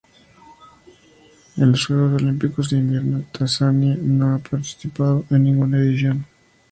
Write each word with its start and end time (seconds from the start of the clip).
En 1.57 1.69
los 1.69 1.85
Juegos 1.85 2.19
Olímpicos 2.23 2.71
de 2.71 2.77
Invierno 2.79 3.23
Tanzania 3.31 3.95
no 4.01 4.33
ha 4.33 4.39
participado 4.39 5.25
en 5.29 5.43
ninguna 5.43 5.77
edición. 5.77 6.25